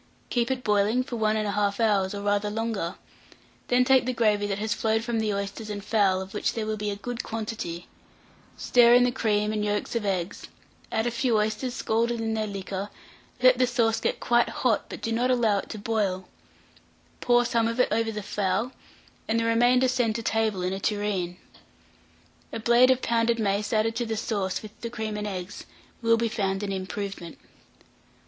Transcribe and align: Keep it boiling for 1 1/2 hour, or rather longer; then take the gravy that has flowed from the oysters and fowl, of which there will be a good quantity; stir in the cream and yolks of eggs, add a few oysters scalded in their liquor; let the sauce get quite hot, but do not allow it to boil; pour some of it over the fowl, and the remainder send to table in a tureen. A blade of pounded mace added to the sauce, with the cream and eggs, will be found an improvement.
Keep 0.31 0.49
it 0.49 0.63
boiling 0.63 1.03
for 1.03 1.15
1 1.15 1.35
1/2 1.35 1.79
hour, 1.79 2.09
or 2.11 2.23
rather 2.25 2.49
longer; 2.49 2.95
then 3.67 3.85
take 3.85 4.07
the 4.07 4.13
gravy 4.13 4.47
that 4.47 4.57
has 4.57 4.73
flowed 4.73 5.03
from 5.03 5.19
the 5.19 5.31
oysters 5.31 5.69
and 5.69 5.85
fowl, 5.85 6.21
of 6.21 6.33
which 6.33 6.53
there 6.55 6.65
will 6.65 6.75
be 6.75 6.89
a 6.89 6.95
good 6.95 7.21
quantity; 7.21 7.87
stir 8.57 8.95
in 8.95 9.03
the 9.03 9.11
cream 9.11 9.53
and 9.53 9.63
yolks 9.63 9.95
of 9.95 10.03
eggs, 10.03 10.47
add 10.91 11.05
a 11.05 11.11
few 11.11 11.37
oysters 11.37 11.75
scalded 11.75 12.19
in 12.19 12.33
their 12.33 12.47
liquor; 12.47 12.89
let 13.43 13.59
the 13.59 13.67
sauce 13.67 13.99
get 14.01 14.19
quite 14.19 14.49
hot, 14.49 14.85
but 14.89 15.03
do 15.03 15.11
not 15.11 15.29
allow 15.29 15.59
it 15.59 15.69
to 15.69 15.77
boil; 15.77 16.27
pour 17.19 17.45
some 17.45 17.67
of 17.67 17.79
it 17.79 17.89
over 17.91 18.11
the 18.11 18.23
fowl, 18.23 18.71
and 19.27 19.39
the 19.39 19.45
remainder 19.45 19.87
send 19.87 20.15
to 20.15 20.23
table 20.23 20.63
in 20.63 20.73
a 20.73 20.79
tureen. 20.79 21.37
A 22.51 22.59
blade 22.59 22.89
of 22.89 23.03
pounded 23.03 23.37
mace 23.37 23.71
added 23.71 23.95
to 23.97 24.07
the 24.07 24.17
sauce, 24.17 24.63
with 24.63 24.71
the 24.81 24.89
cream 24.89 25.15
and 25.15 25.27
eggs, 25.27 25.67
will 26.01 26.17
be 26.17 26.27
found 26.27 26.63
an 26.63 26.71
improvement. 26.71 27.37